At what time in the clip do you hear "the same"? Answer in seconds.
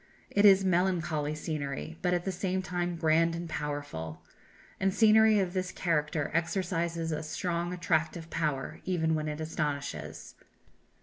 2.25-2.63